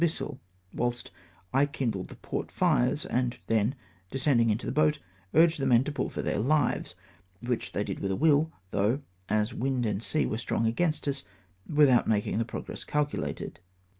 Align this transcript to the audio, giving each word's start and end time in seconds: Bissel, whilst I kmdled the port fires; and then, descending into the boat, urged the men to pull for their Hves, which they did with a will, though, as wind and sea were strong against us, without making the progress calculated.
Bissel, 0.01 0.39
whilst 0.73 1.11
I 1.53 1.67
kmdled 1.67 2.07
the 2.07 2.15
port 2.15 2.49
fires; 2.51 3.05
and 3.05 3.37
then, 3.45 3.75
descending 4.09 4.49
into 4.49 4.65
the 4.65 4.71
boat, 4.71 4.97
urged 5.35 5.59
the 5.59 5.67
men 5.67 5.83
to 5.83 5.91
pull 5.91 6.09
for 6.09 6.23
their 6.23 6.39
Hves, 6.39 6.95
which 7.41 7.73
they 7.73 7.83
did 7.83 7.99
with 7.99 8.09
a 8.09 8.15
will, 8.15 8.51
though, 8.71 9.03
as 9.29 9.53
wind 9.53 9.85
and 9.85 10.01
sea 10.01 10.25
were 10.25 10.39
strong 10.39 10.65
against 10.65 11.07
us, 11.07 11.23
without 11.71 12.07
making 12.07 12.39
the 12.39 12.45
progress 12.45 12.83
calculated. 12.83 13.59